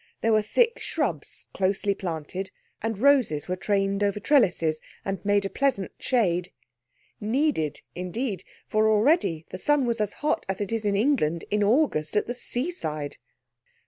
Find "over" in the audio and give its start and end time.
4.01-4.19